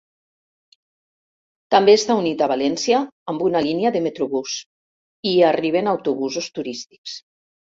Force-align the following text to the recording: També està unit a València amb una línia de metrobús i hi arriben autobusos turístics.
També 1.75 1.93
està 1.97 2.15
unit 2.21 2.41
a 2.45 2.47
València 2.53 3.03
amb 3.33 3.45
una 3.49 3.61
línia 3.67 3.93
de 3.97 4.03
metrobús 4.09 4.57
i 4.65 5.35
hi 5.37 5.47
arriben 5.51 5.93
autobusos 5.93 6.53
turístics. 6.59 7.19